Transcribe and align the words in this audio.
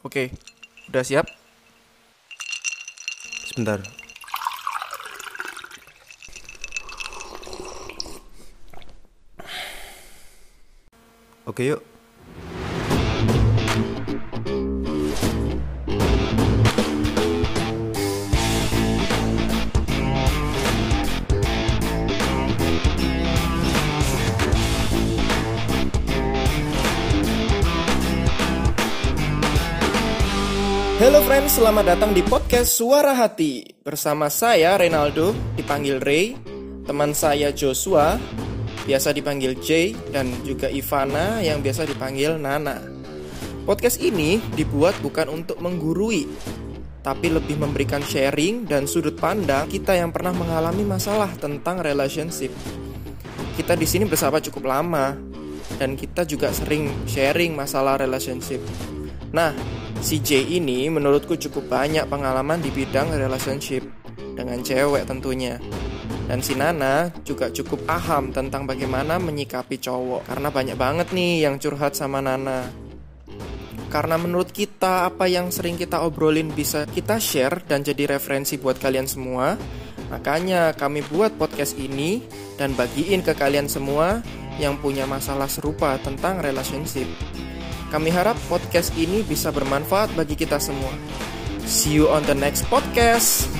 Oke, 0.00 0.32
udah 0.88 1.04
siap? 1.04 1.28
Sebentar. 3.52 3.84
Oke 11.44 11.68
yuk. 11.68 11.89
Halo 31.00 31.24
friends, 31.24 31.56
selamat 31.56 31.96
datang 31.96 32.12
di 32.12 32.20
podcast 32.20 32.76
Suara 32.76 33.16
Hati. 33.16 33.64
Bersama 33.80 34.28
saya 34.28 34.76
Renaldo, 34.76 35.32
dipanggil 35.56 35.96
Ray. 35.96 36.36
Teman 36.84 37.16
saya 37.16 37.48
Joshua, 37.56 38.20
biasa 38.84 39.16
dipanggil 39.16 39.56
Jay 39.64 39.96
Dan 40.12 40.28
juga 40.44 40.68
Ivana 40.68 41.40
yang 41.40 41.64
biasa 41.64 41.88
dipanggil 41.88 42.36
Nana. 42.36 42.84
Podcast 43.64 43.96
ini 44.04 44.44
dibuat 44.52 44.92
bukan 45.00 45.32
untuk 45.32 45.56
menggurui 45.64 46.28
Tapi 47.00 47.32
lebih 47.32 47.56
memberikan 47.56 48.04
sharing 48.04 48.68
dan 48.68 48.84
sudut 48.84 49.16
pandang 49.16 49.72
kita 49.72 49.96
yang 49.96 50.12
pernah 50.12 50.36
mengalami 50.36 50.84
masalah 50.84 51.32
tentang 51.40 51.80
relationship. 51.80 52.52
Kita 53.56 53.72
di 53.72 53.88
sini 53.88 54.04
bersahabat 54.04 54.52
cukup 54.52 54.68
lama 54.68 55.16
Dan 55.80 55.96
kita 55.96 56.28
juga 56.28 56.52
sering 56.52 56.92
sharing 57.08 57.56
masalah 57.56 57.96
relationship. 57.96 58.60
Nah, 59.32 59.54
si 60.00 60.24
J 60.24 60.40
ini 60.56 60.88
menurutku 60.88 61.36
cukup 61.36 61.68
banyak 61.68 62.08
pengalaman 62.08 62.64
di 62.64 62.72
bidang 62.72 63.12
relationship 63.12 63.84
dengan 64.32 64.64
cewek 64.64 65.04
tentunya. 65.04 65.60
Dan 66.30 66.40
si 66.40 66.54
Nana 66.54 67.10
juga 67.26 67.50
cukup 67.50 67.84
paham 67.84 68.30
tentang 68.30 68.64
bagaimana 68.64 69.18
menyikapi 69.18 69.82
cowok 69.82 70.30
karena 70.30 70.48
banyak 70.48 70.76
banget 70.78 71.08
nih 71.10 71.44
yang 71.44 71.58
curhat 71.58 71.98
sama 71.98 72.22
Nana. 72.22 72.70
Karena 73.90 74.14
menurut 74.14 74.54
kita 74.54 75.10
apa 75.10 75.26
yang 75.26 75.50
sering 75.50 75.74
kita 75.74 75.98
obrolin 76.06 76.54
bisa 76.54 76.86
kita 76.86 77.18
share 77.18 77.66
dan 77.66 77.82
jadi 77.82 78.14
referensi 78.14 78.54
buat 78.62 78.78
kalian 78.78 79.10
semua. 79.10 79.58
Makanya 80.14 80.78
kami 80.78 81.02
buat 81.10 81.34
podcast 81.34 81.74
ini 81.74 82.22
dan 82.54 82.78
bagiin 82.78 83.26
ke 83.26 83.34
kalian 83.34 83.66
semua 83.66 84.22
yang 84.62 84.78
punya 84.78 85.10
masalah 85.10 85.50
serupa 85.50 85.98
tentang 85.98 86.38
relationship. 86.38 87.10
Kami 87.90 88.08
harap 88.14 88.38
podcast 88.46 88.94
ini 88.94 89.26
bisa 89.26 89.50
bermanfaat 89.50 90.14
bagi 90.14 90.38
kita 90.38 90.62
semua. 90.62 90.94
See 91.66 91.98
you 91.98 92.06
on 92.06 92.22
the 92.26 92.38
next 92.38 92.70
podcast. 92.70 93.50